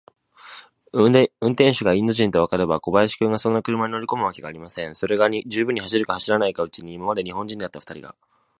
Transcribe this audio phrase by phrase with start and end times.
[0.93, 4.95] 運転手がインド人とわかれば、小林君がそんな車に乗りこむわけがありません。
[4.95, 8.15] それが、十分も走るか走らないうちに、今まで日本人であったふたりが、